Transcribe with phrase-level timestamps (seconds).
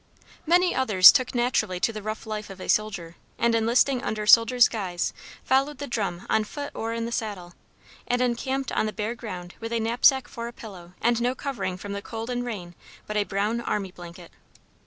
[0.47, 4.67] Many others took naturally to the rough life of a soldier, and enlisting under soldiers'
[4.67, 7.53] guise followed the drum on foot or in the saddle,
[8.07, 11.77] and encamped on the bare ground with a knapsack for a pillow and no covering
[11.77, 12.73] from the cold and rain
[13.05, 14.31] but a brown army blanket.